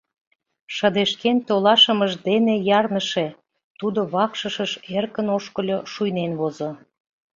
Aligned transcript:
Шыдешкен 0.75 1.37
толашымыж 1.47 2.11
дене 2.27 2.53
ярныше, 2.79 3.27
тудо 3.79 3.99
вакшышыш 4.13 4.71
эркын 4.97 5.27
ошкыльо, 5.37 5.79
шуйнен 5.91 6.31
возо. 6.39 6.69